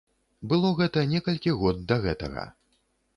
Было 0.53 0.69
гэта 0.79 1.03
некалькі 1.11 1.53
год 1.59 1.83
да 1.91 1.99
гэтага. 2.07 2.47